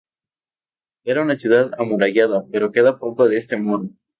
Era 1.05 1.21
una 1.21 1.37
ciudad 1.37 1.73
amurallada, 1.79 2.45
pero 2.51 2.71
queda 2.71 2.97
poco 2.97 3.27
de 3.29 3.37
este 3.37 3.55
muro. 3.55 3.87